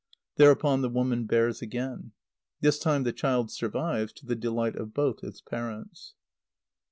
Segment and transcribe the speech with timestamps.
[0.37, 2.13] Thereupon the woman bears again.
[2.59, 6.15] This time the child survives, to the delight of both its parents.